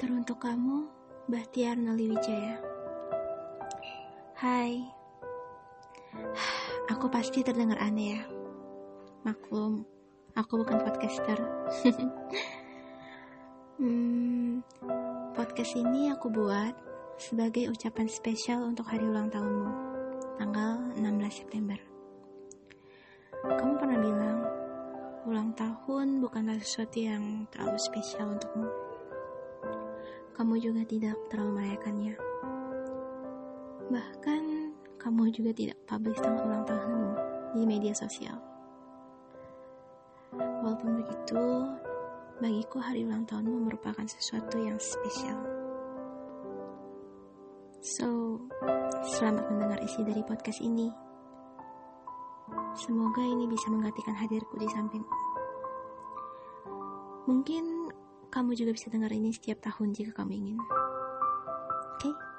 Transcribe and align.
Teruntuk 0.00 0.40
kamu, 0.40 0.88
Bahtiar 1.28 1.76
Naliwijaya. 1.76 2.56
Hai, 4.32 4.80
aku 6.96 7.12
pasti 7.12 7.44
terdengar 7.44 7.76
aneh 7.76 8.16
ya. 8.16 8.24
Maklum, 9.28 9.84
aku 10.32 10.64
bukan 10.64 10.80
podcaster. 10.80 11.36
hmm, 13.76 14.64
podcast 15.36 15.76
ini 15.76 16.08
aku 16.08 16.32
buat 16.32 16.72
sebagai 17.20 17.68
ucapan 17.68 18.08
spesial 18.08 18.64
untuk 18.64 18.88
hari 18.88 19.04
ulang 19.04 19.28
tahunmu, 19.28 19.68
tanggal 20.40 20.96
16 20.96 21.28
September. 21.28 21.76
Kamu 23.44 23.76
pernah 23.76 24.00
bilang, 24.00 24.40
ulang 25.28 25.52
tahun 25.52 26.24
bukanlah 26.24 26.56
sesuatu 26.56 26.96
yang 26.96 27.44
terlalu 27.52 27.76
spesial 27.76 28.32
untukmu 28.32 28.89
kamu 30.40 30.56
juga 30.56 30.80
tidak 30.88 31.20
terlalu 31.28 31.52
merayakannya. 31.60 32.16
Bahkan, 33.92 34.42
kamu 34.96 35.28
juga 35.36 35.52
tidak 35.52 35.76
publish 35.84 36.16
tanggal 36.16 36.48
ulang 36.48 36.64
tahunmu 36.64 37.12
di 37.52 37.68
media 37.68 37.92
sosial. 37.92 38.40
Walaupun 40.32 40.96
begitu, 41.04 41.44
bagiku 42.40 42.80
hari 42.80 43.04
ulang 43.04 43.28
tahunmu 43.28 43.68
merupakan 43.68 44.08
sesuatu 44.08 44.56
yang 44.64 44.80
spesial. 44.80 45.36
So, 47.84 48.40
selamat 49.20 49.44
mendengar 49.52 49.84
isi 49.84 50.00
dari 50.08 50.24
podcast 50.24 50.64
ini. 50.64 50.88
Semoga 52.80 53.20
ini 53.20 53.44
bisa 53.44 53.68
menggantikan 53.68 54.16
hadirku 54.16 54.56
di 54.56 54.72
sampingmu. 54.72 55.16
Mungkin 57.28 57.79
kamu 58.30 58.54
juga 58.54 58.70
bisa 58.72 58.86
dengar 58.88 59.10
ini 59.10 59.34
setiap 59.34 59.58
tahun 59.60 59.92
jika 59.92 60.22
kamu 60.22 60.32
ingin. 60.38 60.58
Oke? 61.98 62.08
Okay? 62.08 62.29